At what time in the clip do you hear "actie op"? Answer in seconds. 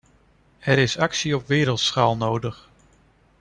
0.97-1.47